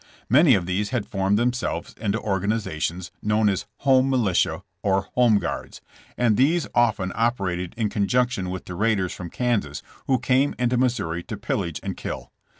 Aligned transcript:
Many 0.29 0.55
of 0.55 0.65
these 0.65 0.89
had 0.89 1.05
formed 1.05 1.37
themselves 1.37 1.93
into 2.01 2.19
organizations 2.19 3.11
known 3.21 3.47
as 3.49 3.67
''Home 3.85 4.09
Militia" 4.09 4.63
or 4.81 5.01
*' 5.05 5.11
Home 5.13 5.37
Guards, 5.37 5.79
''and 6.17 6.37
these 6.37 6.65
often 6.73 7.11
operated 7.13 7.75
in 7.77 7.87
conjunction 7.87 8.49
with 8.49 8.65
the 8.65 8.73
raiders 8.73 9.13
from 9.13 9.29
Kansas 9.29 9.83
who 10.07 10.17
came 10.17 10.55
into 10.57 10.75
Missouri 10.75 11.21
to 11.21 11.37
pillage 11.37 11.79
and 11.83 11.95
kill. 11.95 12.31